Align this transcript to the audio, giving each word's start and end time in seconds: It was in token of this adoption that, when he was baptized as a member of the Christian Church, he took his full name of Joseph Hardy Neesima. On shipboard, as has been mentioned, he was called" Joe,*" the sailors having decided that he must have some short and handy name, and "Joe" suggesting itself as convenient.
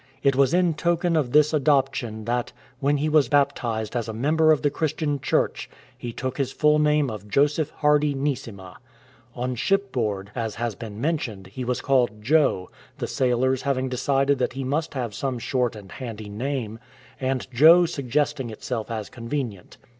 It 0.23 0.35
was 0.35 0.51
in 0.51 0.73
token 0.73 1.15
of 1.15 1.31
this 1.31 1.53
adoption 1.53 2.25
that, 2.25 2.53
when 2.79 2.97
he 2.97 3.07
was 3.07 3.29
baptized 3.29 3.95
as 3.95 4.07
a 4.07 4.13
member 4.13 4.51
of 4.51 4.63
the 4.63 4.71
Christian 4.71 5.19
Church, 5.19 5.69
he 5.95 6.11
took 6.11 6.39
his 6.39 6.51
full 6.51 6.79
name 6.79 7.11
of 7.11 7.27
Joseph 7.29 7.69
Hardy 7.69 8.15
Neesima. 8.15 8.77
On 9.35 9.53
shipboard, 9.53 10.31
as 10.33 10.55
has 10.55 10.73
been 10.73 10.99
mentioned, 10.99 11.45
he 11.53 11.63
was 11.63 11.81
called" 11.81 12.19
Joe,*" 12.23 12.71
the 12.97 13.05
sailors 13.05 13.61
having 13.61 13.89
decided 13.89 14.39
that 14.39 14.53
he 14.53 14.63
must 14.63 14.95
have 14.95 15.13
some 15.13 15.37
short 15.37 15.75
and 15.75 15.91
handy 15.91 16.29
name, 16.29 16.79
and 17.19 17.45
"Joe" 17.53 17.85
suggesting 17.85 18.49
itself 18.49 18.89
as 18.89 19.07
convenient. 19.07 19.77